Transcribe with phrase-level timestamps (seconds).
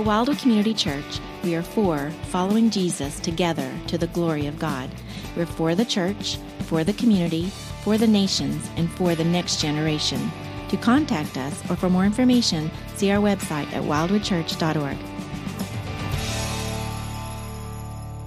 [0.00, 4.88] At Wildwood Community Church, we are for following Jesus together to the glory of God.
[5.36, 7.50] We're for the church, for the community,
[7.84, 10.32] for the nations, and for the next generation.
[10.70, 14.96] To contact us or for more information, see our website at wildwoodchurch.org.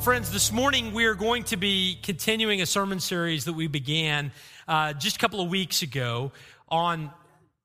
[0.03, 4.31] Friends, this morning we are going to be continuing a sermon series that we began
[4.67, 6.33] uh, just a couple of weeks ago
[6.69, 7.09] on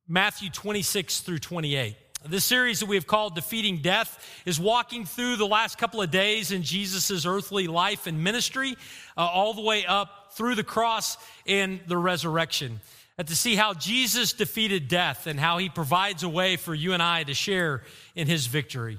[0.09, 2.08] Matthew 26 through 28.
[2.27, 6.10] This series that we have called Defeating Death is walking through the last couple of
[6.10, 8.77] days in Jesus' earthly life and ministry,
[9.16, 12.80] uh, all the way up through the cross and the resurrection.
[13.18, 16.92] And to see how Jesus defeated death and how he provides a way for you
[16.92, 17.82] and I to share
[18.16, 18.98] in his victory.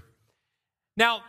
[0.95, 1.21] Now,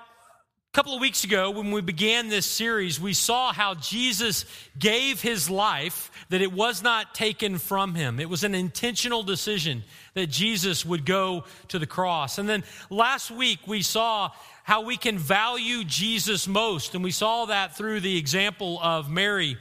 [0.73, 4.45] a couple of weeks ago, when we began this series, we saw how Jesus
[4.79, 8.21] gave his life, that it was not taken from him.
[8.21, 9.83] It was an intentional decision
[10.15, 12.39] that Jesus would go to the cross.
[12.39, 14.31] And then last week, we saw
[14.63, 16.95] how we can value Jesus most.
[16.95, 19.57] And we saw that through the example of Mary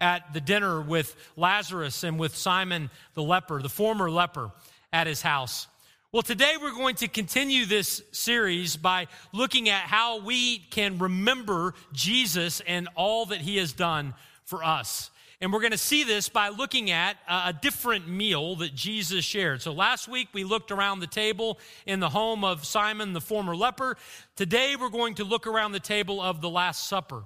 [0.00, 4.50] at the dinner with Lazarus and with Simon the leper, the former leper,
[4.94, 5.66] at his house.
[6.14, 11.74] Well, today we're going to continue this series by looking at how we can remember
[11.92, 15.10] Jesus and all that he has done for us.
[15.40, 19.60] And we're going to see this by looking at a different meal that Jesus shared.
[19.60, 23.56] So last week we looked around the table in the home of Simon, the former
[23.56, 23.96] leper.
[24.36, 27.24] Today we're going to look around the table of the Last Supper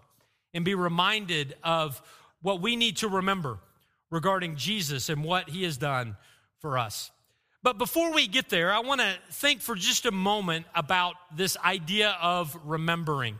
[0.55, 2.01] and be reminded of
[2.41, 3.59] what we need to remember
[4.11, 6.17] regarding Jesus and what he has done
[6.61, 7.11] for us.
[7.63, 11.57] But before we get there, I want to think for just a moment about this
[11.59, 13.37] idea of remembering.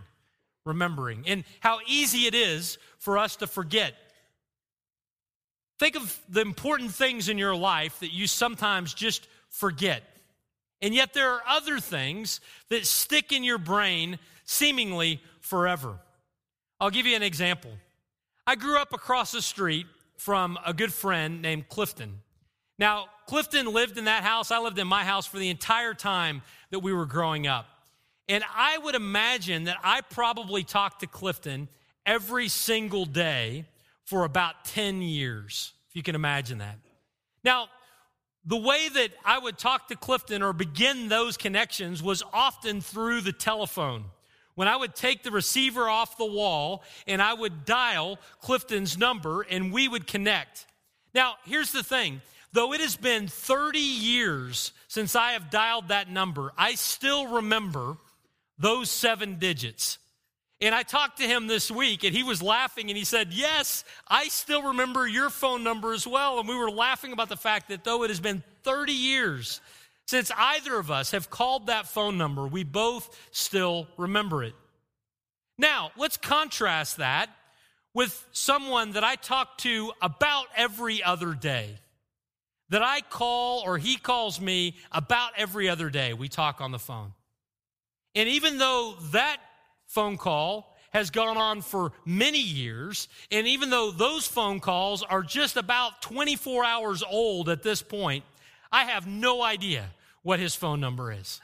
[0.65, 3.95] Remembering, and how easy it is for us to forget.
[5.79, 10.03] Think of the important things in your life that you sometimes just forget.
[10.83, 15.99] And yet there are other things that stick in your brain seemingly forever.
[16.81, 17.71] I'll give you an example.
[18.47, 22.21] I grew up across the street from a good friend named Clifton.
[22.79, 24.51] Now, Clifton lived in that house.
[24.51, 27.67] I lived in my house for the entire time that we were growing up.
[28.29, 31.69] And I would imagine that I probably talked to Clifton
[32.07, 33.67] every single day
[34.05, 36.79] for about 10 years, if you can imagine that.
[37.43, 37.69] Now,
[38.45, 43.23] the way that I would talk to Clifton or begin those connections was often through
[43.23, 44.05] the telephone.
[44.55, 49.43] When I would take the receiver off the wall and I would dial Clifton's number
[49.43, 50.67] and we would connect.
[51.15, 52.23] Now, here's the thing
[52.59, 57.99] Though it has been 30 years since I have dialed that number, I still remember
[58.59, 59.99] those seven digits.
[60.61, 63.85] And I talked to him this week and he was laughing and he said, Yes,
[64.09, 66.41] I still remember your phone number as well.
[66.41, 69.61] And we were laughing about the fact that though it has been 30 years
[70.09, 74.55] since either of us have called that phone number, we both still remember it.
[75.59, 77.31] Now, let's contrast that
[77.95, 81.79] with someone that I talk to about every other day
[82.71, 86.13] that I call or he calls me about every other day.
[86.13, 87.13] We talk on the phone.
[88.15, 89.39] And even though that
[89.87, 95.23] phone call has gone on for many years, and even though those phone calls are
[95.23, 98.25] just about 24 hours old at this point,
[98.73, 99.87] I have no idea
[100.23, 101.41] what his phone number is.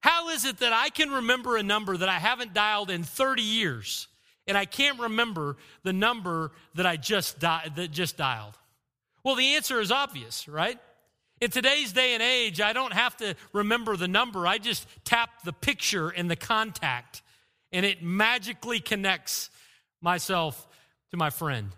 [0.00, 3.42] How is it that I can remember a number that I haven't dialed in 30
[3.42, 4.08] years
[4.46, 8.56] and I can't remember the number that I just, di- that just dialed?
[9.26, 10.78] Well, the answer is obvious, right?
[11.40, 14.46] In today's day and age, I don't have to remember the number.
[14.46, 17.22] I just tap the picture in the contact,
[17.72, 19.50] and it magically connects
[20.00, 20.68] myself
[21.10, 21.70] to my friend.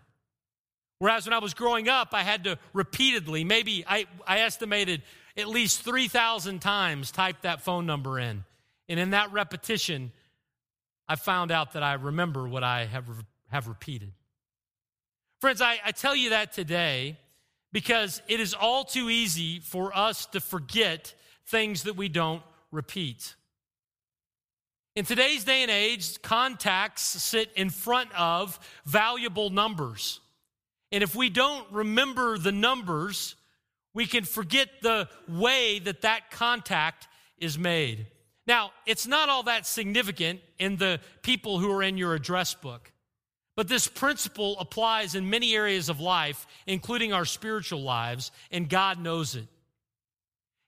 [0.99, 5.01] Whereas when I was growing up, I had to repeatedly, maybe I, I estimated
[5.35, 8.45] at least 3,000 times type that phone number in.
[8.91, 10.13] And in that repetition,
[11.09, 13.07] I found out that I remember what I have,
[13.51, 14.13] have repeated.
[15.41, 17.17] Friends, I, I tell you that today
[17.73, 21.15] because it is all too easy for us to forget
[21.47, 23.35] things that we don't repeat.
[24.97, 30.21] In today's day and age, contacts sit in front of valuable numbers.
[30.91, 33.37] And if we don't remember the numbers,
[33.95, 37.07] we can forget the way that that contact
[37.39, 38.07] is made.
[38.47, 42.91] Now, it's not all that significant in the people who are in your address book.
[43.59, 49.01] But this principle applies in many areas of life, including our spiritual lives, and God
[49.01, 49.49] knows it.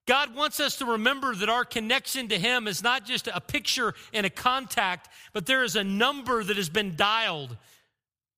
[0.08, 3.94] God wants us to remember that our connection to Him is not just a picture
[4.12, 7.56] and a contact, but there is a number that has been dialed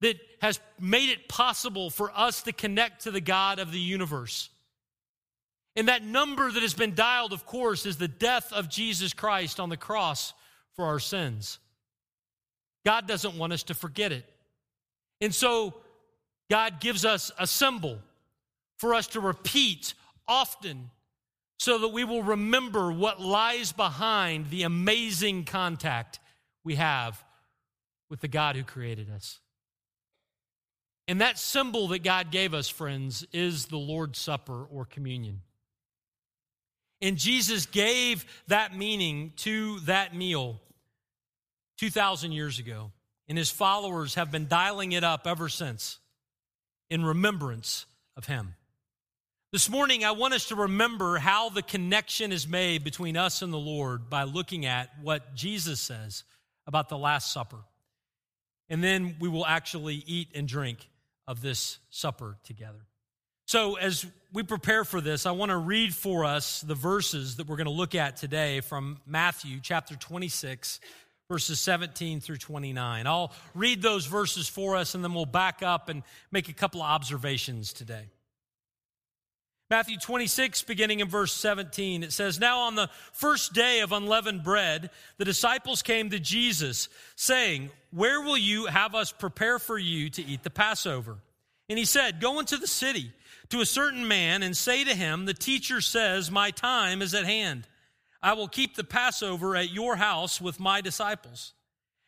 [0.02, 4.50] that has made it possible for us to connect to the God of the universe.
[5.76, 9.58] And that number that has been dialed, of course, is the death of Jesus Christ
[9.58, 10.34] on the cross
[10.76, 11.58] for our sins.
[12.84, 14.26] God doesn't want us to forget it.
[15.22, 15.72] And so,
[16.50, 17.98] God gives us a symbol
[18.76, 19.94] for us to repeat
[20.28, 20.90] often
[21.58, 26.19] so that we will remember what lies behind the amazing contact
[26.64, 27.24] we have
[28.10, 29.38] with the God who created us.
[31.06, 35.42] And that symbol that God gave us, friends, is the Lord's Supper or communion.
[37.00, 40.60] And Jesus gave that meaning to that meal
[41.78, 42.90] 2,000 years ago.
[43.28, 45.98] And his followers have been dialing it up ever since
[46.90, 47.86] in remembrance
[48.16, 48.54] of him.
[49.52, 53.52] This morning, I want us to remember how the connection is made between us and
[53.52, 56.24] the Lord by looking at what Jesus says
[56.66, 57.58] about the Last Supper.
[58.70, 60.88] And then we will actually eat and drink
[61.26, 62.86] of this supper together.
[63.44, 67.46] So, as we prepare for this, I want to read for us the verses that
[67.46, 70.80] we're going to look at today from Matthew chapter 26,
[71.32, 73.06] verses 17 through 29.
[73.06, 76.82] I'll read those verses for us and then we'll back up and make a couple
[76.82, 78.05] of observations today.
[79.70, 84.44] Matthew 26, beginning in verse 17, it says, Now on the first day of unleavened
[84.44, 90.11] bread, the disciples came to Jesus, saying, Where will you have us prepare for you
[90.11, 91.17] to eat the Passover?
[91.70, 93.11] And he said, Go into the city
[93.49, 97.25] to a certain man and say to him, The teacher says, My time is at
[97.25, 97.67] hand.
[98.22, 101.54] I will keep the Passover at your house with my disciples.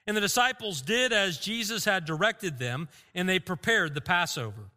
[0.06, 4.70] And the disciples did as Jesus had directed them, and they prepared the Passover.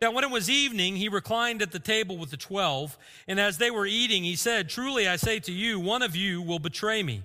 [0.00, 3.58] Now, when it was evening, he reclined at the table with the twelve, and as
[3.58, 7.02] they were eating, he said, Truly I say to you, one of you will betray
[7.02, 7.22] me.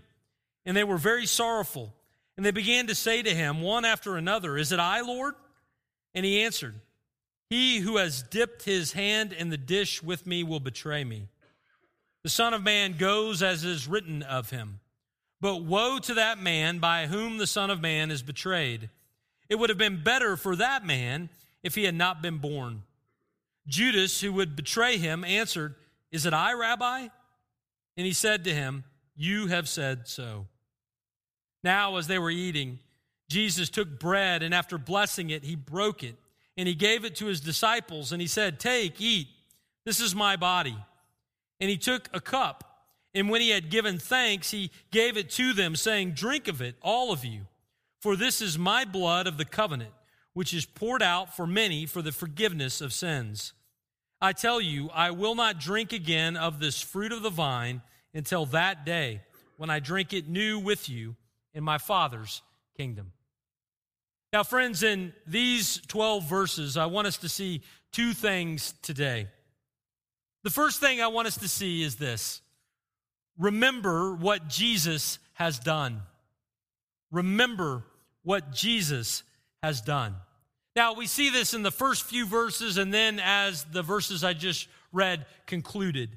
[0.64, 1.94] And they were very sorrowful,
[2.36, 5.34] and they began to say to him, one after another, Is it I, Lord?
[6.14, 6.76] And he answered,
[7.50, 11.28] he who has dipped his hand in the dish with me will betray me.
[12.24, 14.80] The Son of Man goes as is written of him.
[15.40, 18.90] But woe to that man by whom the Son of Man is betrayed.
[19.50, 21.30] It would have been better for that man
[21.64, 22.84] if he had not been born.
[23.68, 25.76] Judas, who would betray him, answered,
[26.12, 27.08] Is it I, Rabbi?
[27.98, 28.84] And he said to him,
[29.16, 30.48] You have said so.
[31.64, 32.80] Now, as they were eating,
[33.30, 36.16] Jesus took bread, and after blessing it, he broke it
[36.58, 39.28] and he gave it to his disciples and he said, Take, eat,
[39.86, 40.78] this is my body.
[41.60, 42.64] And he took a cup,
[43.14, 46.76] and when he had given thanks, he gave it to them, saying, Drink of it,
[46.82, 47.48] all of you,
[48.00, 49.92] for this is my blood of the covenant,
[50.34, 53.54] which is poured out for many for the forgiveness of sins.
[54.22, 57.82] I tell you, I will not drink again of this fruit of the vine
[58.14, 59.22] until that day
[59.58, 61.16] when I drink it new with you
[61.54, 62.42] in my Father's
[62.76, 63.12] kingdom.
[64.34, 67.62] Now, friends, in these 12 verses, I want us to see
[67.92, 69.28] two things today.
[70.48, 72.42] The first thing I want us to see is this
[73.38, 76.00] remember what Jesus has done.
[77.12, 77.84] Remember
[78.24, 79.24] what Jesus
[79.62, 80.16] has done.
[80.74, 84.32] Now, we see this in the first few verses, and then as the verses I
[84.32, 86.12] just read concluded,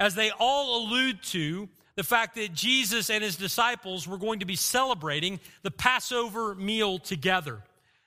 [0.00, 4.46] as they all allude to the fact that Jesus and his disciples were going to
[4.46, 7.62] be celebrating the Passover meal together.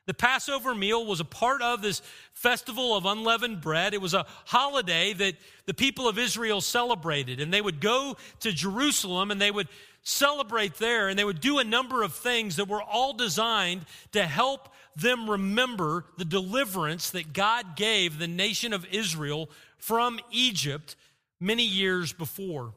[0.09, 2.01] The Passover meal was a part of this
[2.33, 3.94] festival of unleavened bread.
[3.94, 5.35] It was a holiday that
[5.67, 9.68] the people of Israel celebrated, and they would go to Jerusalem and they would
[10.01, 14.25] celebrate there, and they would do a number of things that were all designed to
[14.25, 19.47] help them remember the deliverance that God gave the nation of Israel
[19.78, 20.95] from Egypt
[21.39, 22.73] many years before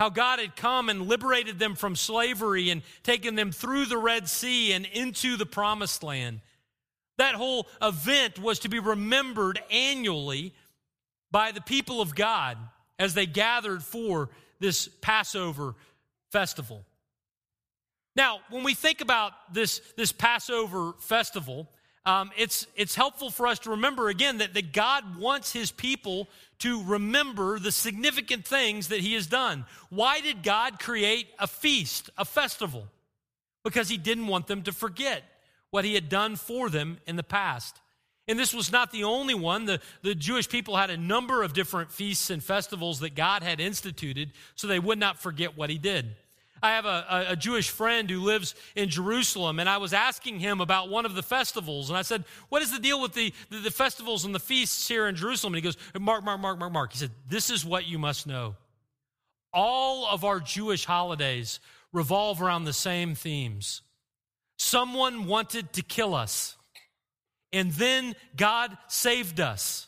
[0.00, 4.28] how God had come and liberated them from slavery and taken them through the Red
[4.28, 6.40] Sea and into the promised land.
[7.18, 10.54] That whole event was to be remembered annually
[11.30, 12.56] by the people of God
[12.98, 15.74] as they gathered for this Passover
[16.30, 16.84] festival.
[18.16, 21.68] Now, when we think about this, this Passover festival,
[22.06, 26.28] um, it's, it's helpful for us to remember again that, that God wants his people
[26.60, 29.66] to remember the significant things that he has done.
[29.90, 32.86] Why did God create a feast, a festival?
[33.62, 35.22] Because he didn't want them to forget
[35.70, 37.80] what he had done for them in the past.
[38.26, 39.64] And this was not the only one.
[39.64, 43.58] The, the Jewish people had a number of different feasts and festivals that God had
[43.58, 46.14] instituted so they would not forget what he did.
[46.62, 50.60] I have a, a, Jewish friend who lives in Jerusalem, and I was asking him
[50.60, 51.88] about one of the festivals.
[51.88, 54.88] And I said, What is the deal with the, the, the festivals and the feasts
[54.88, 55.54] here in Jerusalem?
[55.54, 56.92] And he goes, Mark, Mark, Mark, Mark, Mark.
[56.92, 58.56] He said, This is what you must know.
[59.52, 61.60] All of our Jewish holidays
[61.92, 63.82] revolve around the same themes.
[64.58, 66.56] Someone wanted to kill us,
[67.52, 69.86] and then God saved us.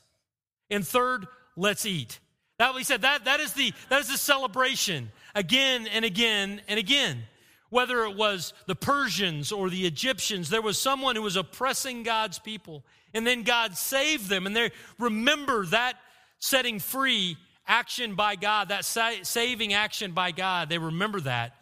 [0.70, 2.20] And third, let's eat.
[2.58, 6.78] That we said that that is the that is the celebration again and again and
[6.78, 7.24] again.
[7.70, 12.38] Whether it was the Persians or the Egyptians, there was someone who was oppressing God's
[12.38, 12.84] people.
[13.14, 14.46] And then God saved them.
[14.46, 15.94] And they remember that
[16.40, 17.36] setting free
[17.66, 20.68] action by God, that sa- saving action by God.
[20.68, 21.54] They remember that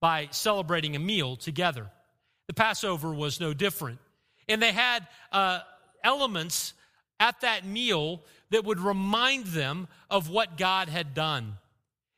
[0.00, 1.90] by celebrating a meal together.
[2.52, 3.98] The Passover was no different.
[4.46, 5.60] And they had uh,
[6.04, 6.74] elements
[7.18, 11.56] at that meal that would remind them of what God had done.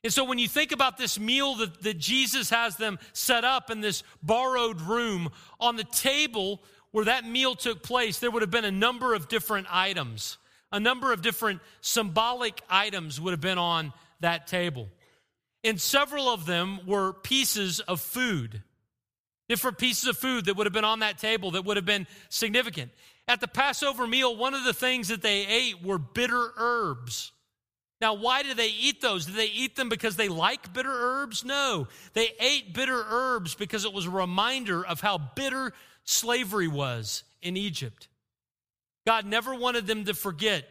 [0.03, 3.71] And so when you think about this meal that, that Jesus has them set up
[3.71, 6.61] in this borrowed room, on the table
[6.91, 10.39] where that meal took place, there would have been a number of different items.
[10.73, 14.89] A number of different symbolic items would have been on that table.
[15.63, 18.65] And several of them were pieces of food,
[19.55, 22.09] different pieces of food that would have been on that table that would have been
[22.29, 22.91] significant.
[23.29, 27.31] At the Passover meal, one of the things that they ate were bitter herbs.
[28.01, 29.27] Now, why did they eat those?
[29.27, 31.45] Did they eat them because they like bitter herbs?
[31.45, 31.87] No.
[32.15, 37.57] They ate bitter herbs because it was a reminder of how bitter slavery was in
[37.57, 38.09] Egypt.
[39.07, 40.65] God never wanted them to forget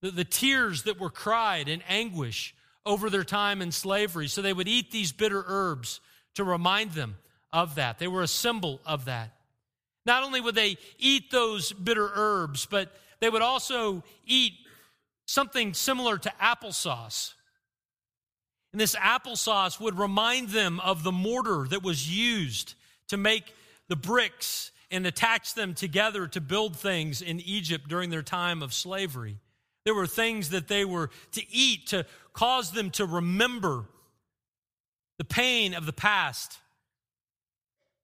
[0.00, 2.54] the, the tears that were cried in anguish
[2.86, 4.26] over their time in slavery.
[4.26, 6.00] So they would eat these bitter herbs
[6.36, 7.16] to remind them
[7.56, 7.98] of that.
[7.98, 9.32] They were a symbol of that.
[10.04, 14.52] Not only would they eat those bitter herbs, but they would also eat
[15.26, 17.32] something similar to applesauce.
[18.72, 22.74] And this applesauce would remind them of the mortar that was used
[23.08, 23.54] to make
[23.88, 28.74] the bricks and attach them together to build things in Egypt during their time of
[28.74, 29.38] slavery.
[29.86, 33.86] There were things that they were to eat to cause them to remember
[35.16, 36.58] the pain of the past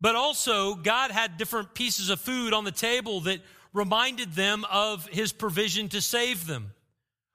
[0.02, 3.40] but also, God had different pieces of food on the table that
[3.73, 6.73] reminded them of his provision to save them.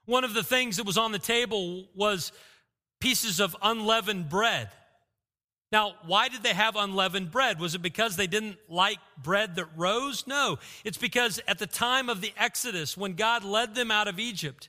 [0.05, 2.33] One of the things that was on the table was
[2.99, 4.69] pieces of unleavened bread.
[5.71, 7.57] Now, why did they have unleavened bread?
[7.57, 10.27] Was it because they didn't like bread that rose?
[10.27, 10.59] No.
[10.83, 14.67] It's because at the time of the Exodus, when God led them out of Egypt,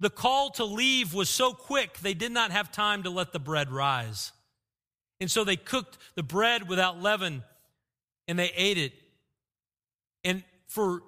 [0.00, 3.38] the call to leave was so quick, they did not have time to let the
[3.38, 4.32] bread rise.
[5.20, 7.42] And so they cooked the bread without leaven
[8.26, 8.92] and they ate it.
[10.24, 11.02] And for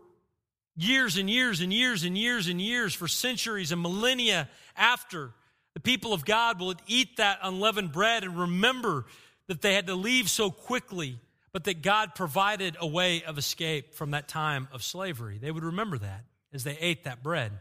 [0.76, 5.32] years and years and years and years and years, for centuries and millennia after,
[5.74, 9.04] the people of God will eat that unleavened bread and remember
[9.46, 11.18] that they had to leave so quickly,
[11.52, 15.38] but that God provided a way of escape from that time of slavery.
[15.38, 17.52] They would remember that as they ate that bread.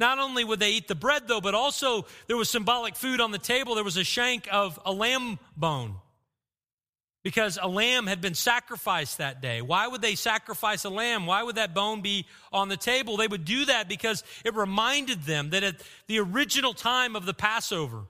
[0.00, 3.32] Not only would they eat the bread, though, but also there was symbolic food on
[3.32, 3.74] the table.
[3.74, 5.96] There was a shank of a lamb bone
[7.22, 9.60] because a lamb had been sacrificed that day.
[9.60, 11.26] Why would they sacrifice a lamb?
[11.26, 13.18] Why would that bone be on the table?
[13.18, 17.34] They would do that because it reminded them that at the original time of the
[17.34, 18.04] Passover,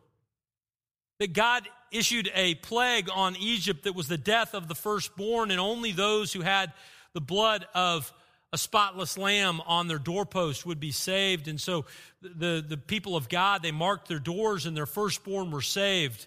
[1.19, 5.59] that God issued a plague on Egypt that was the death of the firstborn, and
[5.59, 6.73] only those who had
[7.15, 8.13] the blood of
[8.53, 11.47] a spotless lamb on their doorpost would be saved.
[11.47, 11.85] And so
[12.21, 16.27] the, the people of God, they marked their doors and their firstborn were saved.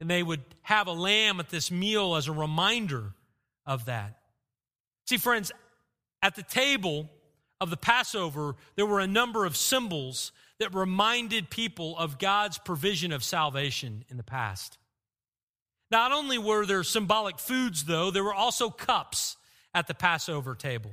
[0.00, 3.14] And they would have a lamb at this meal as a reminder
[3.66, 4.18] of that.
[5.06, 5.50] See, friends,
[6.22, 7.10] at the table
[7.60, 13.12] of the Passover, there were a number of symbols that reminded people of God's provision
[13.12, 14.76] of salvation in the past.
[15.90, 19.36] Not only were there symbolic foods, though, there were also cups
[19.74, 20.90] at the Passover table.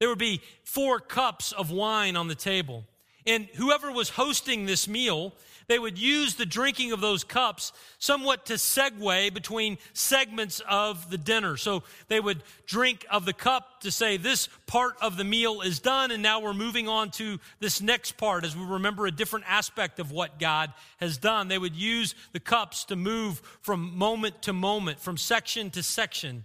[0.00, 2.84] There would be four cups of wine on the table.
[3.24, 5.32] And whoever was hosting this meal,
[5.68, 11.18] they would use the drinking of those cups somewhat to segue between segments of the
[11.18, 11.56] dinner.
[11.56, 15.78] So they would drink of the cup to say, this part of the meal is
[15.78, 19.44] done, and now we're moving on to this next part as we remember a different
[19.48, 21.46] aspect of what God has done.
[21.46, 26.42] They would use the cups to move from moment to moment, from section to section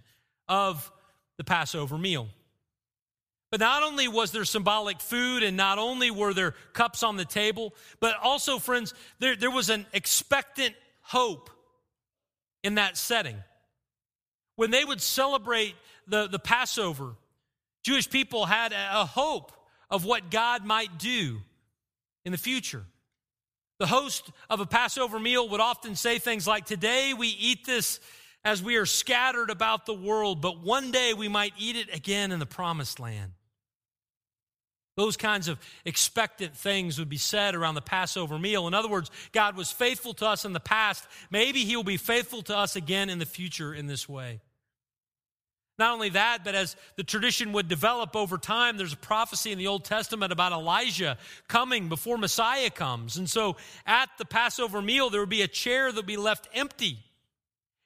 [0.48, 0.92] of
[1.38, 2.28] the Passover meal.
[3.50, 7.24] But not only was there symbolic food and not only were there cups on the
[7.24, 11.48] table, but also, friends, there, there was an expectant hope
[12.62, 13.36] in that setting.
[14.56, 15.74] When they would celebrate
[16.06, 17.14] the, the Passover,
[17.84, 19.52] Jewish people had a, a hope
[19.88, 21.40] of what God might do
[22.26, 22.84] in the future.
[23.78, 28.00] The host of a Passover meal would often say things like, Today we eat this
[28.44, 32.32] as we are scattered about the world, but one day we might eat it again
[32.32, 33.32] in the promised land.
[34.96, 38.66] Those kinds of expectant things would be said around the Passover meal.
[38.66, 41.06] In other words, God was faithful to us in the past.
[41.30, 44.40] Maybe He will be faithful to us again in the future in this way.
[45.78, 49.58] Not only that, but as the tradition would develop over time, there's a prophecy in
[49.58, 51.16] the Old Testament about Elijah
[51.46, 53.16] coming before Messiah comes.
[53.16, 56.48] And so at the Passover meal, there would be a chair that would be left
[56.52, 56.98] empty.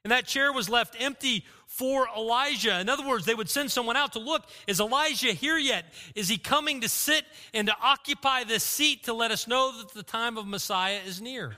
[0.05, 2.81] And that chair was left empty for Elijah.
[2.81, 5.87] In other words, they would send someone out to look, is Elijah here yet?
[6.15, 9.95] Is he coming to sit and to occupy this seat to let us know that
[9.95, 11.57] the time of Messiah is near?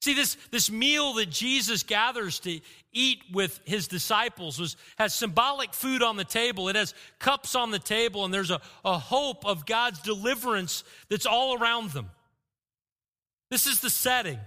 [0.00, 2.60] See, this, this meal that Jesus gathers to
[2.92, 6.68] eat with his disciples was, has symbolic food on the table.
[6.68, 11.26] It has cups on the table, and there's a, a hope of God's deliverance that's
[11.26, 12.10] all around them.
[13.50, 14.40] This is the setting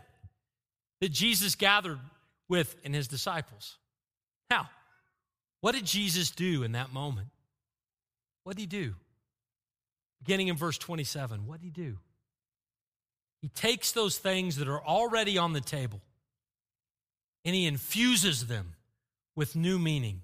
[0.99, 1.99] that Jesus gathered
[2.47, 3.77] with in his disciples.
[4.49, 4.69] Now,
[5.61, 7.29] what did Jesus do in that moment?
[8.43, 8.95] What did he do?
[10.19, 11.97] Beginning in verse 27, what did he do?
[13.41, 16.01] He takes those things that are already on the table
[17.43, 18.73] and he infuses them
[19.35, 20.21] with new meaning.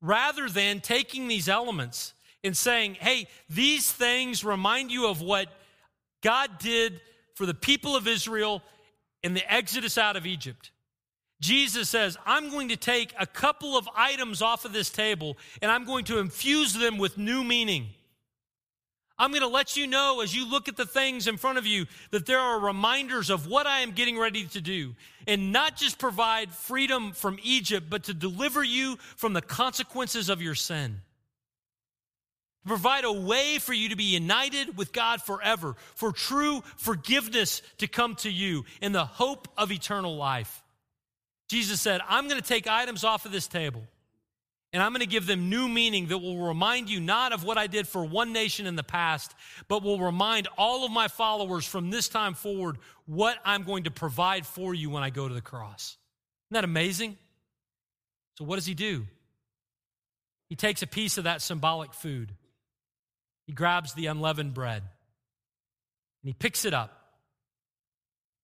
[0.00, 5.48] Rather than taking these elements and saying, hey, these things remind you of what
[6.22, 7.00] God did
[7.34, 8.62] for the people of Israel
[9.22, 10.70] in the exodus out of Egypt.
[11.40, 15.70] Jesus says, I'm going to take a couple of items off of this table and
[15.70, 17.88] I'm going to infuse them with new meaning.
[19.20, 21.66] I'm going to let you know as you look at the things in front of
[21.66, 24.94] you that there are reminders of what I am getting ready to do.
[25.26, 30.40] And not just provide freedom from Egypt, but to deliver you from the consequences of
[30.40, 31.00] your sin.
[32.68, 37.88] Provide a way for you to be united with God forever, for true forgiveness to
[37.88, 40.62] come to you in the hope of eternal life.
[41.48, 43.82] Jesus said, I'm going to take items off of this table.
[44.72, 47.56] And I'm going to give them new meaning that will remind you not of what
[47.56, 49.34] I did for one nation in the past,
[49.66, 53.90] but will remind all of my followers from this time forward what I'm going to
[53.90, 55.96] provide for you when I go to the cross.
[56.50, 57.16] Isn't that amazing?
[58.36, 59.06] So, what does he do?
[60.50, 62.32] He takes a piece of that symbolic food,
[63.48, 66.94] he grabs the unleavened bread, and he picks it up.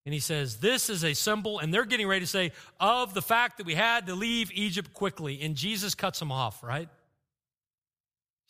[0.07, 3.21] And he says, This is a symbol, and they're getting ready to say, of the
[3.21, 5.43] fact that we had to leave Egypt quickly.
[5.43, 6.89] And Jesus cuts them off, right?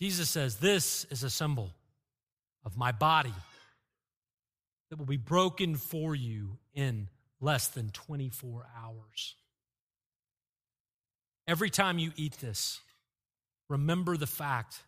[0.00, 1.70] Jesus says, This is a symbol
[2.64, 3.34] of my body
[4.90, 7.08] that will be broken for you in
[7.40, 9.34] less than 24 hours.
[11.48, 12.78] Every time you eat this,
[13.68, 14.78] remember the fact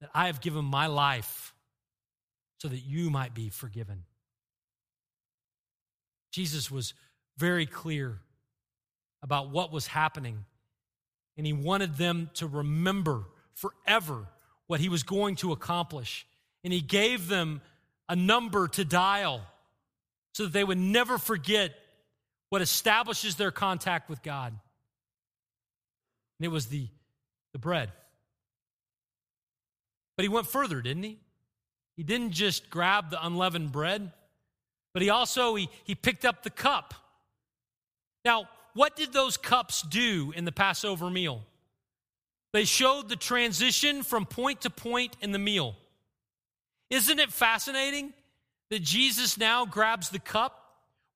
[0.00, 1.54] that I have given my life
[2.58, 4.04] so that you might be forgiven.
[6.32, 6.94] Jesus was
[7.38, 8.18] very clear
[9.22, 10.44] about what was happening,
[11.36, 14.26] and he wanted them to remember forever
[14.66, 16.26] what he was going to accomplish.
[16.62, 17.60] And he gave them
[18.08, 19.42] a number to dial
[20.32, 21.72] so that they would never forget
[22.48, 24.52] what establishes their contact with God.
[26.38, 26.88] And it was the,
[27.52, 27.92] the bread.
[30.16, 31.18] But he went further, didn't he?
[31.96, 34.12] He didn't just grab the unleavened bread.
[34.92, 36.94] But he also he, he picked up the cup.
[38.24, 41.42] Now, what did those cups do in the Passover meal?
[42.52, 45.76] They showed the transition from point to point in the meal.
[46.90, 48.12] Isn't it fascinating
[48.70, 50.60] that Jesus now grabs the cup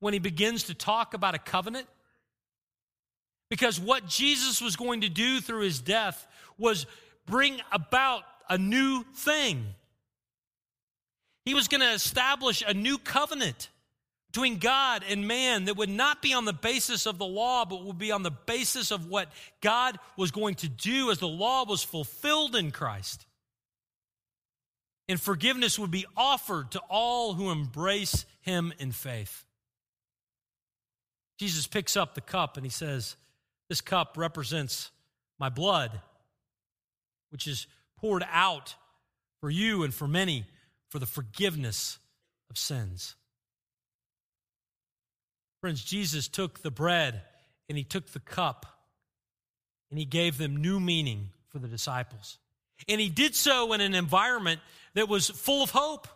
[0.00, 1.86] when he begins to talk about a covenant?
[3.50, 6.26] Because what Jesus was going to do through his death
[6.58, 6.86] was
[7.26, 9.74] bring about a new thing.
[11.44, 13.70] He was going to establish a new covenant
[14.30, 17.84] between God and man that would not be on the basis of the law, but
[17.84, 19.32] would be on the basis of what
[19.62, 23.24] God was going to do as the law was fulfilled in Christ.
[25.08, 29.46] And forgiveness would be offered to all who embrace him in faith.
[31.38, 33.16] Jesus picks up the cup and he says,
[33.70, 34.90] This cup represents
[35.38, 36.02] my blood,
[37.30, 37.66] which is
[38.00, 38.74] poured out
[39.40, 40.44] for you and for many
[40.88, 41.98] for the forgiveness
[42.50, 43.14] of sins.
[45.60, 47.22] Friends, Jesus took the bread
[47.68, 48.66] and he took the cup
[49.90, 52.38] and he gave them new meaning for the disciples.
[52.88, 54.60] And he did so in an environment
[54.94, 56.06] that was full of hope,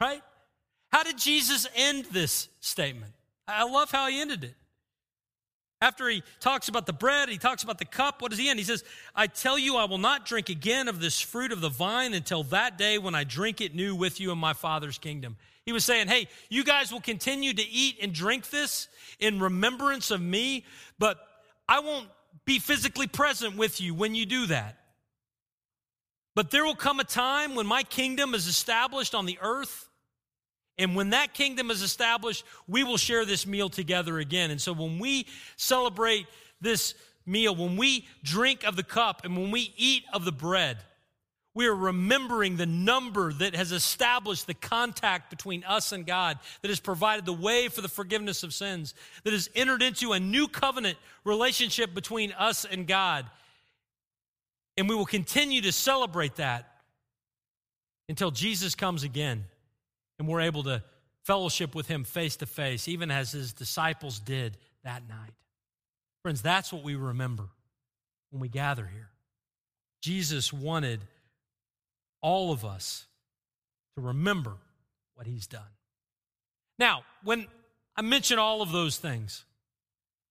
[0.00, 0.22] right?
[0.90, 3.12] How did Jesus end this statement?
[3.46, 4.54] I love how he ended it.
[5.86, 8.20] After he talks about the bread, he talks about the cup.
[8.20, 8.58] What does he end?
[8.58, 8.82] He says,
[9.14, 12.42] I tell you, I will not drink again of this fruit of the vine until
[12.44, 15.36] that day when I drink it new with you in my Father's kingdom.
[15.64, 18.88] He was saying, Hey, you guys will continue to eat and drink this
[19.20, 20.64] in remembrance of me,
[20.98, 21.18] but
[21.68, 22.08] I won't
[22.44, 24.78] be physically present with you when you do that.
[26.34, 29.85] But there will come a time when my kingdom is established on the earth
[30.78, 34.50] and when that kingdom is established, we will share this meal together again.
[34.50, 36.26] And so when we celebrate
[36.60, 40.78] this meal, when we drink of the cup and when we eat of the bread,
[41.54, 46.68] we are remembering the number that has established the contact between us and God, that
[46.68, 48.92] has provided the way for the forgiveness of sins,
[49.24, 53.24] that has entered into a new covenant relationship between us and God.
[54.76, 56.70] And we will continue to celebrate that
[58.10, 59.46] until Jesus comes again
[60.18, 60.82] and we're able to
[61.24, 65.32] fellowship with him face to face, even as his disciples did that night.
[66.22, 67.44] Friends, that's what we remember
[68.30, 69.10] when we gather here.
[70.00, 71.00] Jesus wanted
[72.20, 73.06] all of us
[73.96, 74.54] to remember
[75.14, 75.62] what he's done.
[76.78, 77.46] Now, when
[77.96, 79.44] I mention all of those things,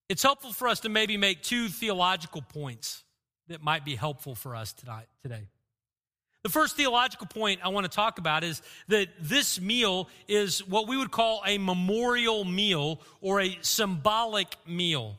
[0.07, 3.03] it's helpful for us to maybe make two theological points
[3.47, 5.47] that might be helpful for us tonight, today.
[6.45, 10.87] The first theological point I want to talk about is that this meal is what
[10.87, 15.15] we would call a memorial meal or a symbolic meal.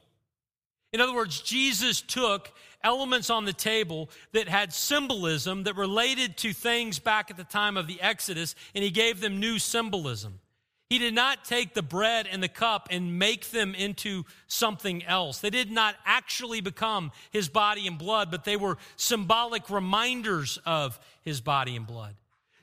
[0.93, 6.53] In other words, Jesus took elements on the table that had symbolism that related to
[6.53, 10.39] things back at the time of the Exodus, and he gave them new symbolism.
[10.89, 15.41] He did not take the bread and the cup and make them into something else.
[15.41, 21.01] They did not actually become his body and blood, but they were symbolic reminders of
[21.23, 22.15] his body and blood.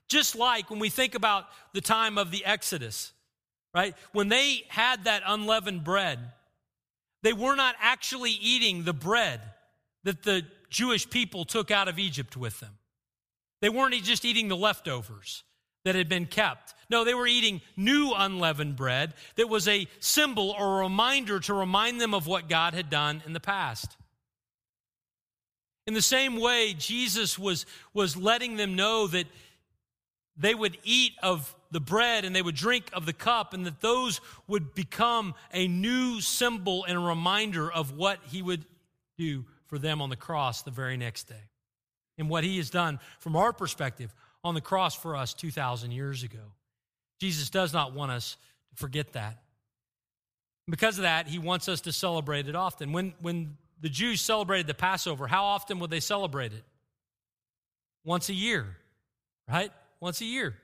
[0.08, 3.12] Just like when we think about the time of the Exodus,
[3.74, 3.94] right?
[4.14, 6.20] When they had that unleavened bread,
[7.24, 9.42] they were not actually eating the bread
[10.04, 12.78] that the Jewish people took out of Egypt with them.
[13.60, 15.44] They weren't just eating the leftovers
[15.84, 16.74] that had been kept.
[16.90, 21.54] No, they were eating new unleavened bread that was a symbol or a reminder to
[21.54, 23.98] remind them of what God had done in the past.
[25.86, 29.28] In the same way, Jesus was, was letting them know that
[30.38, 33.82] they would eat of the bread and they would drink of the cup, and that
[33.82, 38.64] those would become a new symbol and a reminder of what he would
[39.18, 41.50] do for them on the cross the very next day.
[42.18, 46.24] And what he has done from our perspective on the cross for us 2,000 years
[46.24, 46.40] ago.
[47.20, 48.38] Jesus does not want us
[48.72, 49.42] to forget that.
[50.70, 52.92] Because of that, he wants us to celebrate it often.
[52.92, 56.64] When, when the Jews celebrated the Passover, how often would they celebrate it?
[58.06, 58.66] Once a year,
[59.48, 59.72] right?
[60.00, 60.56] Once a year.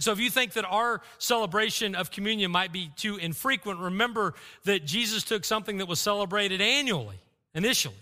[0.00, 4.34] So if you think that our celebration of communion might be too infrequent, remember
[4.64, 7.20] that Jesus took something that was celebrated annually,
[7.54, 7.94] initially.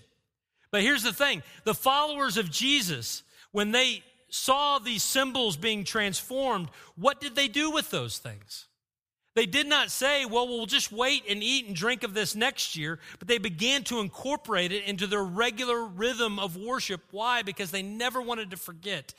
[0.71, 6.69] But here's the thing the followers of Jesus, when they saw these symbols being transformed,
[6.97, 8.67] what did they do with those things?
[9.37, 12.77] They did not say, well, we'll just wait and eat and drink of this next
[12.77, 17.01] year, but they began to incorporate it into their regular rhythm of worship.
[17.11, 17.43] Why?
[17.43, 19.15] Because they never wanted to forget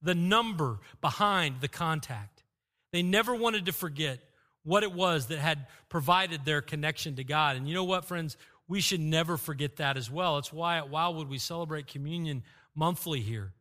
[0.00, 2.44] the number behind the contact.
[2.92, 4.20] They never wanted to forget
[4.62, 7.56] what it was that had provided their connection to God.
[7.56, 8.36] And you know what, friends?
[8.68, 10.38] We should never forget that as well.
[10.38, 12.44] It's why at Wildwood we celebrate communion
[12.74, 13.52] monthly here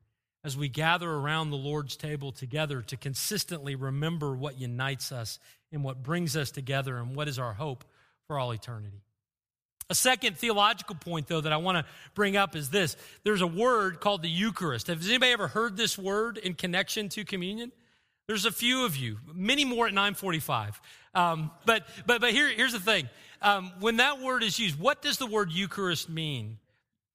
[0.47, 5.39] as we gather around the Lord's table together to consistently remember what unites us
[5.73, 7.83] and what brings us together and what is our hope
[8.27, 9.01] for all eternity.
[9.89, 12.95] A second theological point, though, that I want to bring up is this.
[13.25, 14.87] There's a word called the Eucharist.
[14.87, 17.73] Has anybody ever heard this word in connection to communion?
[18.27, 20.79] There's a few of you, many more at 945.
[21.13, 23.09] Um, but but, but here, here's the thing.
[23.41, 26.57] Um, when that word is used, what does the word Eucharist mean?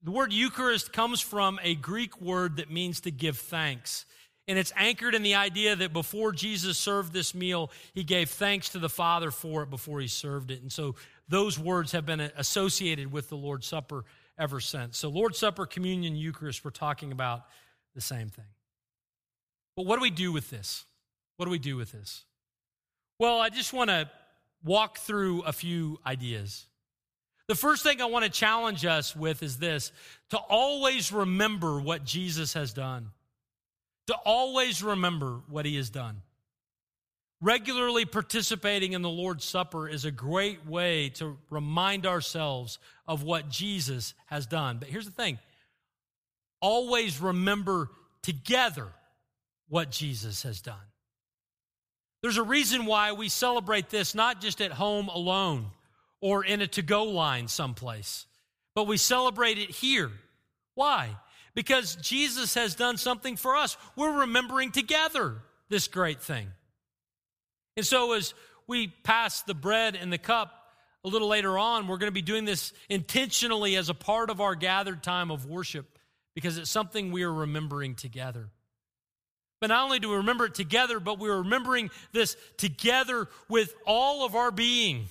[0.03, 4.05] The word Eucharist comes from a Greek word that means to give thanks.
[4.49, 8.71] And it's anchored in the idea that before Jesus served this meal, he gave thanks
[8.71, 10.61] to the Father for it before he served it.
[10.61, 10.97] And so
[11.29, 14.05] those words have been associated with the Lord's Supper
[14.37, 14.99] ever since.
[14.99, 17.45] So, Lord's Supper, communion, Eucharist, we're talking about
[17.95, 18.45] the same thing.
[19.77, 20.85] But what do we do with this?
[21.37, 22.25] What do we do with this?
[23.19, 24.11] Well, I just want to
[24.65, 26.67] walk through a few ideas.
[27.49, 29.93] The first thing I want to challenge us with is this
[30.31, 33.11] to always remember what Jesus has done,
[34.07, 36.23] to always remember what he has done.
[37.41, 42.79] Regularly participating in the Lord's Supper is a great way to remind ourselves
[43.09, 44.79] of what Jesus has done.
[44.79, 45.39] But here's the thing
[46.61, 47.91] always remember
[48.23, 48.87] together
[49.69, 50.77] what Jesus has done.
[52.23, 55.67] There's a reason why we celebrate this not just at home alone
[56.23, 58.27] or in a to go line someplace,
[58.75, 60.11] but we celebrate it here.
[60.75, 61.17] Why?
[61.55, 63.77] Because Jesus has done something for us.
[63.97, 65.35] We're remembering together
[65.69, 66.49] this great thing.
[67.77, 68.33] And so, as
[68.67, 70.53] we pass the bread and the cup
[71.05, 74.41] a little later on, we're going to be doing this intentionally as a part of
[74.41, 75.99] our gathered time of worship
[76.35, 78.49] because it's something we are remembering together.
[79.61, 84.25] But not only do we remember it together, but we're remembering this together with all
[84.25, 85.07] of our being.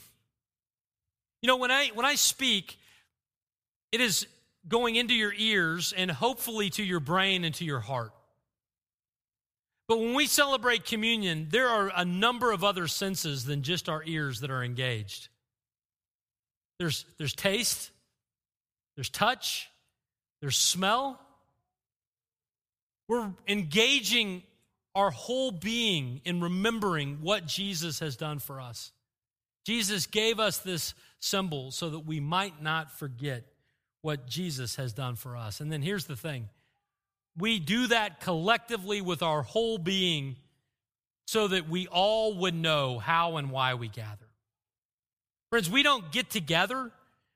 [1.42, 2.78] You know, when I when I speak,
[3.92, 4.28] it is
[4.68, 8.12] going into your ears and hopefully to your brain and to your heart.
[9.88, 14.02] But when we celebrate communion, there are a number of other senses than just our
[14.06, 15.28] ears that are engaged.
[16.80, 17.92] There's, there's taste,
[18.96, 19.70] there's touch,
[20.40, 21.20] there's smell.
[23.10, 24.44] We're engaging
[24.96, 28.94] our whole being in remembering what Jesus has done for us.
[29.66, 33.44] Jesus gave us this symbol so that we might not forget
[34.02, 35.62] what Jesus has done for us.
[35.62, 36.50] And then here's the thing
[37.38, 40.36] we do that collectively with our whole being
[41.26, 44.28] so that we all would know how and why we gather.
[45.50, 46.92] Friends, we don't get together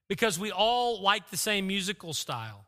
[0.10, 2.66] because we all like the same musical style.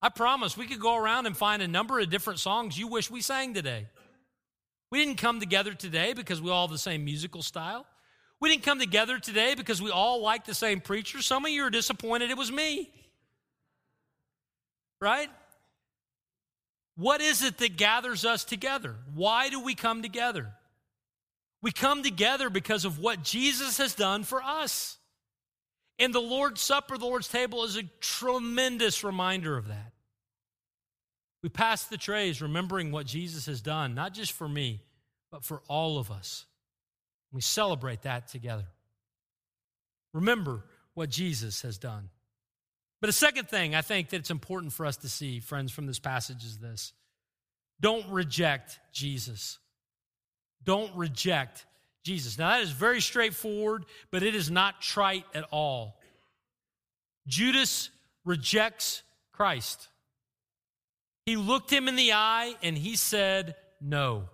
[0.00, 3.10] I promise we could go around and find a number of different songs you wish
[3.10, 3.86] we sang today.
[4.90, 7.86] We didn't come together today because we all have the same musical style.
[8.40, 11.20] We didn't come together today because we all like the same preacher.
[11.22, 12.90] Some of you are disappointed it was me.
[15.00, 15.28] Right?
[16.96, 18.96] What is it that gathers us together?
[19.14, 20.52] Why do we come together?
[21.62, 24.96] We come together because of what Jesus has done for us.
[25.98, 29.92] And the Lord's Supper, the Lord's table, is a tremendous reminder of that.
[31.42, 34.82] We pass the trays remembering what Jesus has done, not just for me,
[35.30, 36.46] but for all of us.
[37.32, 38.66] We celebrate that together.
[40.12, 40.64] Remember
[40.94, 42.08] what Jesus has done.
[43.00, 45.86] But a second thing I think that it's important for us to see, friends, from
[45.86, 46.92] this passage is this
[47.80, 49.58] don't reject Jesus.
[50.64, 51.64] Don't reject
[52.02, 52.38] Jesus.
[52.38, 56.00] Now, that is very straightforward, but it is not trite at all.
[57.26, 57.90] Judas
[58.24, 59.88] rejects Christ.
[61.26, 64.24] He looked him in the eye and he said, No.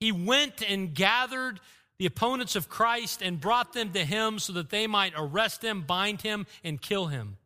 [0.00, 1.60] He went and gathered
[1.98, 5.82] the opponents of Christ and brought them to him so that they might arrest him,
[5.82, 7.36] bind him, and kill him.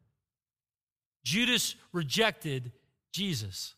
[1.24, 2.70] Judas rejected
[3.12, 3.74] Jesus.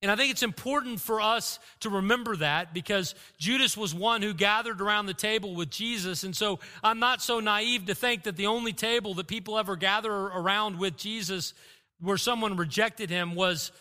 [0.00, 4.32] And I think it's important for us to remember that because Judas was one who
[4.32, 6.22] gathered around the table with Jesus.
[6.22, 9.74] And so I'm not so naive to think that the only table that people ever
[9.74, 11.52] gather around with Jesus
[12.00, 13.72] where someone rejected him was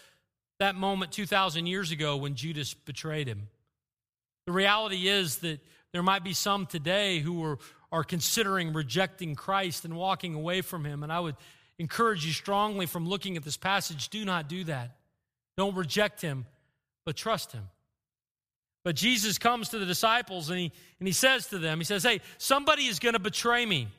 [0.60, 3.48] that moment 2,000 years ago when Judas betrayed him.
[4.46, 5.60] The reality is that
[5.94, 7.60] there might be some today who are,
[7.92, 11.04] are considering rejecting Christ and walking away from him.
[11.04, 11.36] And I would
[11.80, 14.98] encourage you strongly from looking at this passage do not do that.
[15.58, 16.46] Don't reject him,
[17.06, 17.68] but trust him.
[18.84, 22.04] But Jesus comes to the disciples and he, and he says to them, He says,
[22.04, 23.90] Hey, somebody is going to betray me.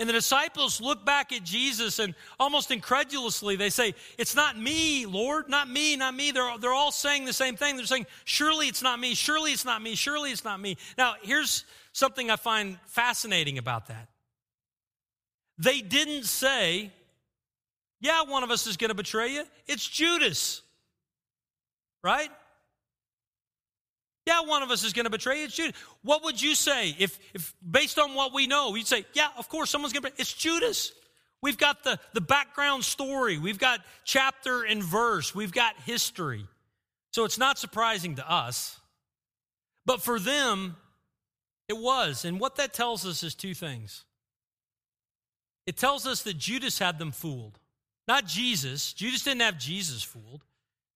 [0.00, 5.04] And the disciples look back at Jesus and almost incredulously they say, It's not me,
[5.04, 6.30] Lord, not me, not me.
[6.30, 7.76] They're, they're all saying the same thing.
[7.76, 10.78] They're saying, Surely it's not me, surely it's not me, surely it's not me.
[10.96, 14.08] Now, here's something I find fascinating about that.
[15.58, 16.90] They didn't say,
[18.00, 19.44] Yeah, one of us is going to betray you.
[19.66, 20.62] It's Judas,
[22.02, 22.30] right?
[24.30, 25.42] Yeah, one of us is going to betray.
[25.42, 25.74] It's Judas.
[26.02, 29.48] What would you say if, if based on what we know, you'd say, yeah, of
[29.48, 30.20] course, someone's going to betray.
[30.22, 30.92] It's Judas.
[31.42, 33.38] We've got the, the background story.
[33.38, 35.34] We've got chapter and verse.
[35.34, 36.46] We've got history.
[37.10, 38.78] So it's not surprising to us.
[39.84, 40.76] But for them,
[41.68, 42.24] it was.
[42.24, 44.04] And what that tells us is two things.
[45.66, 47.58] It tells us that Judas had them fooled.
[48.06, 48.92] Not Jesus.
[48.92, 50.44] Judas didn't have Jesus fooled.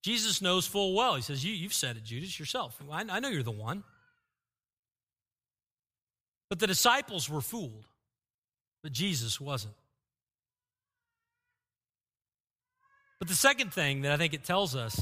[0.04, 1.14] Jesus knows full well.
[1.16, 2.78] He says, you, You've said it, Judas, yourself.
[2.92, 3.82] I, I know you're the one.
[6.50, 7.86] But the disciples were fooled,
[8.82, 9.72] but Jesus wasn't.
[13.18, 15.00] But the second thing that I think it tells us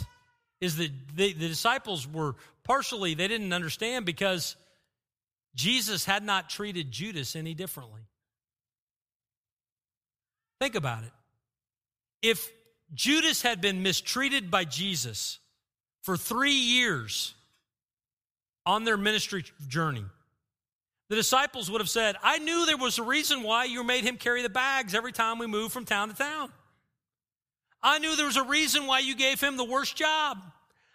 [0.60, 4.54] is that the, the disciples were partially, they didn't understand because
[5.56, 8.02] Jesus had not treated Judas any differently.
[10.60, 11.12] Think about it.
[12.22, 12.48] If
[12.94, 15.38] Judas had been mistreated by Jesus
[16.02, 17.34] for three years
[18.66, 20.04] on their ministry journey.
[21.08, 24.16] The disciples would have said, I knew there was a reason why you made him
[24.16, 26.50] carry the bags every time we moved from town to town.
[27.82, 30.38] I knew there was a reason why you gave him the worst job.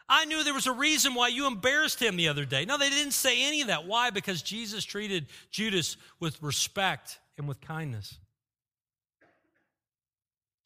[0.09, 2.63] I knew there was a reason why you embarrassed him the other day.
[2.63, 3.85] No, they didn't say any of that.
[3.85, 4.09] Why?
[4.09, 8.17] Because Jesus treated Judas with respect and with kindness.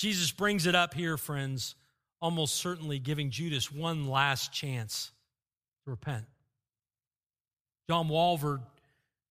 [0.02, 1.76] Jesus brings it up here, friends,
[2.24, 5.12] almost certainly giving Judas one last chance
[5.86, 6.26] to repent.
[7.88, 8.62] John Walvoord,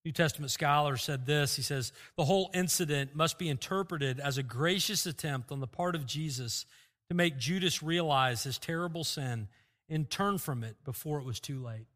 [0.04, 1.56] New Testament scholar, said this.
[1.56, 5.96] He says, The whole incident must be interpreted as a gracious attempt on the part
[5.96, 6.66] of Jesus
[7.08, 9.48] to make Judas realize his terrible sin
[9.88, 11.88] and turn from it before it was too late.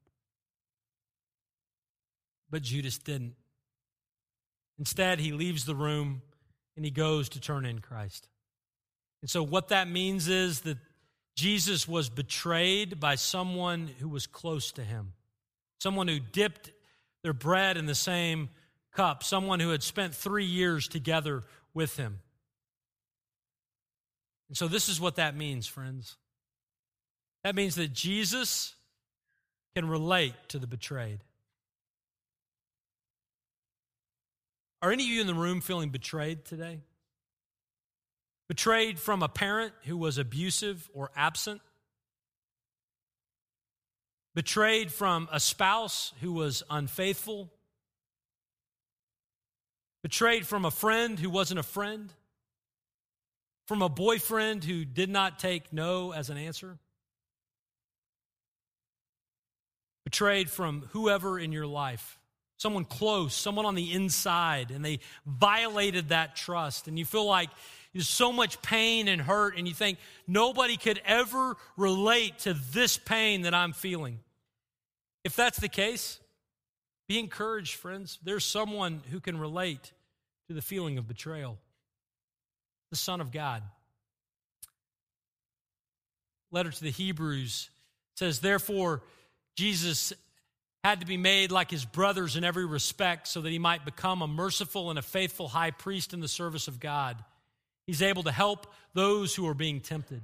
[2.51, 3.37] But Judas didn't.
[4.81, 6.23] Instead, he leaves the room
[6.75, 8.29] and he goes to turn in Christ.
[9.25, 10.77] And so, what that means is that
[11.35, 15.15] Jesus was betrayed by someone who was close to him,
[15.81, 16.73] someone who dipped
[17.23, 18.51] their bread in the same
[18.93, 22.19] cup, someone who had spent three years together with him.
[24.49, 26.19] And so, this is what that means, friends.
[27.45, 28.75] That means that Jesus
[29.75, 31.21] can relate to the betrayed.
[34.83, 36.83] Are any of you in the room feeling betrayed today?
[38.49, 41.61] Betrayed from a parent who was abusive or absent?
[44.35, 47.51] Betrayed from a spouse who was unfaithful?
[50.03, 52.13] Betrayed from a friend who wasn't a friend?
[53.67, 56.79] From a boyfriend who did not take no as an answer?
[60.05, 62.19] Betrayed from whoever in your life?
[62.57, 66.89] someone close, someone on the inside, and they violated that trust.
[66.89, 67.51] And you feel like
[67.95, 72.99] there's so much pain and hurt, and you think nobody could ever relate to this
[72.99, 74.19] pain that I'm feeling.
[75.23, 76.19] If that's the case,
[77.07, 78.19] be encouraged, friends.
[78.23, 79.93] There's someone who can relate
[80.49, 81.59] to the feeling of betrayal
[82.91, 83.63] the Son of God.
[86.53, 87.71] Letter to the Hebrews
[88.15, 89.03] says, Therefore,
[89.57, 90.13] Jesus
[90.85, 94.23] had to be made like his brothers in every respect so that he might become
[94.23, 97.17] a merciful and a faithful high priest in the service of God.
[97.87, 100.23] He's able to help those who are being tempted.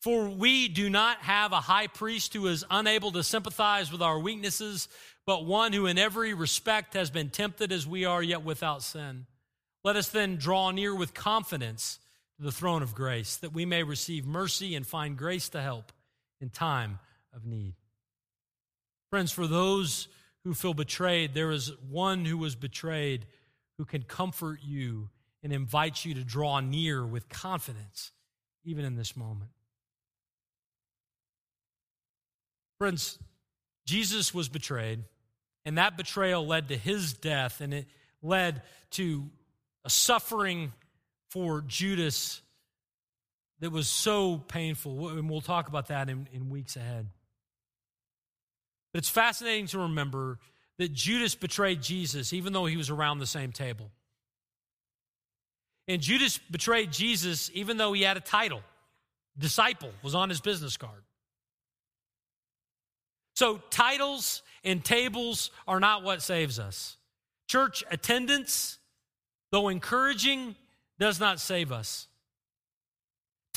[0.00, 4.18] For we do not have a high priest who is unable to sympathize with our
[4.18, 4.88] weaknesses,
[5.26, 9.26] but one who in every respect has been tempted as we are, yet without sin.
[9.82, 11.98] Let us then draw near with confidence
[12.36, 15.92] to the throne of grace, that we may receive mercy and find grace to help
[16.40, 17.00] in time
[17.34, 17.74] of need.
[19.10, 20.06] Friends, for those
[20.44, 23.26] who feel betrayed, there is one who was betrayed
[23.78, 25.08] who can comfort you
[25.42, 28.12] and invites you to draw near with confidence,
[28.64, 29.50] even in this moment.
[32.78, 33.18] Friends,
[33.86, 35.00] Jesus was betrayed,
[35.64, 37.86] and that betrayal led to his death, and it
[38.22, 39.28] led to
[39.84, 40.72] a suffering
[41.30, 42.40] for Judas
[43.60, 45.08] that was so painful.
[45.08, 47.08] And we'll talk about that in, in weeks ahead.
[48.92, 50.38] But it's fascinating to remember
[50.78, 53.90] that Judas betrayed Jesus even though he was around the same table.
[55.88, 58.60] And Judas betrayed Jesus even though he had a title.
[59.38, 61.02] Disciple was on his business card.
[63.34, 66.96] So, titles and tables are not what saves us.
[67.46, 68.78] Church attendance,
[69.52, 70.56] though encouraging,
[70.98, 72.08] does not save us.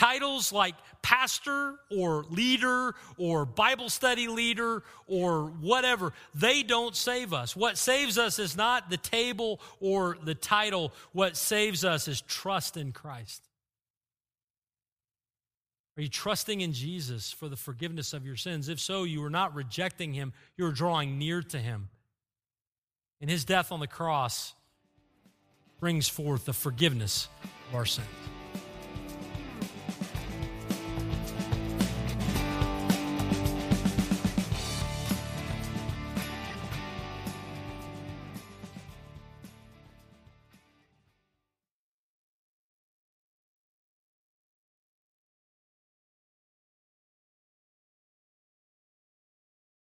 [0.02, 7.56] Titles like pastor or leader or Bible study leader or whatever, they don't save us.
[7.56, 10.92] What saves us is not the table or the title.
[11.12, 13.48] What saves us is trust in Christ.
[15.96, 18.70] Are you trusting in Jesus for the forgiveness of your sins?
[18.70, 21.90] If so, you are not rejecting him, you are drawing near to him.
[23.22, 24.56] And his death on the cross
[25.80, 27.28] brings forth the forgiveness
[27.70, 28.08] of our sins.